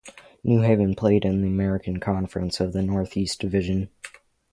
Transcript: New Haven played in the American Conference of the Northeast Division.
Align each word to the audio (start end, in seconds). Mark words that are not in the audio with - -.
New 0.43 0.61
Haven 0.61 0.95
played 0.95 1.25
in 1.25 1.43
the 1.43 1.47
American 1.47 1.99
Conference 1.99 2.59
of 2.59 2.73
the 2.73 2.81
Northeast 2.81 3.39
Division. 3.39 3.91